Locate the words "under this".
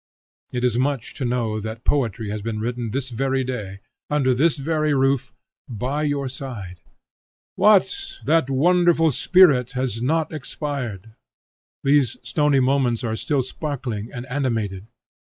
4.09-4.57